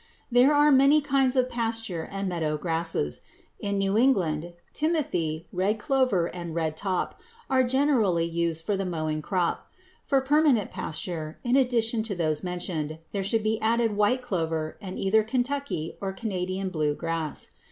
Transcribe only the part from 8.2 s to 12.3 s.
used for the mowing crop. For permanent pasture, in addition to